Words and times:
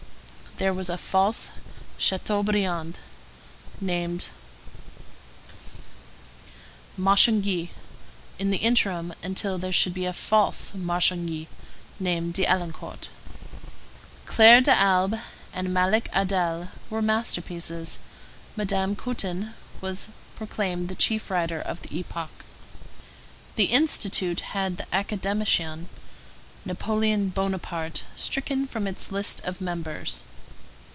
There 0.57 0.75
was 0.75 0.89
a 0.89 0.97
false 0.97 1.49
Chateaubriand, 1.97 2.99
named 3.79 4.25
Marchangy, 6.95 7.71
in 8.37 8.51
the 8.51 8.57
interim, 8.57 9.11
until 9.23 9.57
there 9.57 9.73
should 9.73 9.95
be 9.95 10.05
a 10.05 10.13
false 10.13 10.71
Marchangy, 10.75 11.47
named 11.99 12.35
d'Arlincourt. 12.35 13.09
Claire 14.27 14.61
d'Albe 14.61 15.19
and 15.51 15.73
Malek 15.73 16.09
Adel 16.13 16.69
were 16.91 17.01
masterpieces; 17.01 17.97
Madame 18.55 18.95
Cottin 18.95 19.55
was 19.79 20.09
proclaimed 20.35 20.89
the 20.89 20.95
chief 21.01 21.31
writer 21.31 21.59
of 21.59 21.81
the 21.81 21.97
epoch. 21.97 22.45
The 23.55 23.63
Institute 23.65 24.41
had 24.41 24.77
the 24.77 24.93
academician, 24.95 25.89
Napoleon 26.65 27.29
Bonaparte, 27.29 28.03
stricken 28.15 28.67
from 28.67 28.85
its 28.85 29.11
list 29.11 29.39
of 29.43 29.59
members. 29.59 30.21